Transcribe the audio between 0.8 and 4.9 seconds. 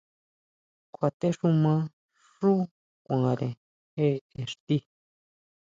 Kjuatexuma xú kuanʼre je ixti.